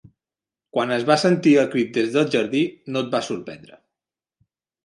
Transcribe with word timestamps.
Quan 0.77 0.93
es 0.95 1.05
va 1.09 1.17
sentir 1.25 1.53
el 1.65 1.69
crit 1.75 1.91
des 1.99 2.09
del 2.15 2.33
jardí, 2.37 2.65
no 2.95 3.07
et 3.07 3.15
va 3.17 3.25
sorprendre. 3.29 3.79